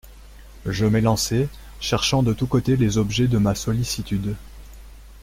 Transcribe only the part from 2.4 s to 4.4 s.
côtés les objets de ma sollicitude.